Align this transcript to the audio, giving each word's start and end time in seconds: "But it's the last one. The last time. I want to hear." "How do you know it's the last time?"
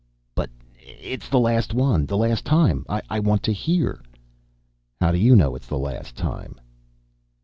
"But 0.33 0.49
it's 0.79 1.29
the 1.29 1.37
last 1.39 1.75
one. 1.75 2.07
The 2.07 2.17
last 2.17 2.43
time. 2.43 2.87
I 2.89 3.19
want 3.19 3.43
to 3.43 3.53
hear." 3.53 4.01
"How 4.99 5.11
do 5.11 5.19
you 5.19 5.35
know 5.35 5.53
it's 5.55 5.67
the 5.67 5.77
last 5.77 6.15
time?" 6.17 6.59